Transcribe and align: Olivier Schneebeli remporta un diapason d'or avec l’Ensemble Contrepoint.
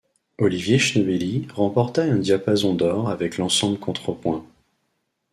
Olivier 0.39 0.79
Schneebeli 0.79 1.47
remporta 1.55 2.01
un 2.01 2.17
diapason 2.17 2.73
d'or 2.73 3.09
avec 3.11 3.37
l’Ensemble 3.37 3.77
Contrepoint. 3.77 4.43